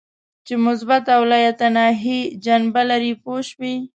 چې 0.45 0.53
مثبته 0.65 1.11
او 1.17 1.23
انتباهي 1.45 2.19
جنبه 2.45 2.81
لري 2.89 3.13
پوه 3.23 3.39
شوې!. 3.49 3.75